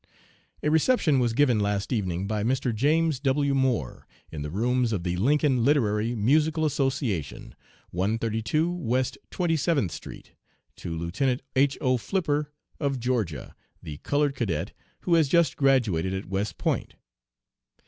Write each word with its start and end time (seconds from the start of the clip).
"A 0.63 0.71
reception 0.71 1.19
was 1.19 1.33
given 1.33 1.59
last 1.59 1.93
evening 1.93 2.25
by 2.25 2.43
Mr. 2.43 2.73
James 2.73 3.19
W. 3.19 3.53
Moore, 3.53 4.07
in 4.31 4.41
the 4.41 4.49
rooms 4.49 4.91
of 4.91 5.03
the 5.03 5.15
Lincoln 5.17 5.63
Literary 5.63 6.15
Musical 6.15 6.65
Association, 6.65 7.53
132 7.91 8.71
West 8.71 9.19
Twenty 9.29 9.55
seventh 9.55 9.91
Street, 9.91 10.31
to 10.77 10.97
Lieutenant 10.97 11.43
H. 11.55 11.77
O. 11.81 11.97
Flipper, 11.97 12.51
of 12.79 12.99
Georgia, 12.99 13.55
the 13.83 13.97
colored 13.97 14.33
cadet 14.33 14.71
who 15.01 15.13
has 15.13 15.27
just 15.27 15.55
graduated 15.55 16.15
at 16.15 16.25
West 16.25 16.57
Point. 16.57 16.95